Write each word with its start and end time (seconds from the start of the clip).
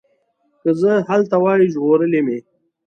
که 0.61 0.69
زه 0.81 0.91
هلته 1.09 1.35
وای 1.43 1.63
ژغورلي 1.73 2.21
مي 2.25 2.39